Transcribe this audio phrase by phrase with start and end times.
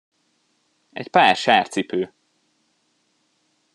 [0.91, 2.13] Egy pár sárcipő!